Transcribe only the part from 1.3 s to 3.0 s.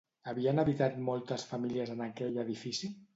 famílies en aquell edifici?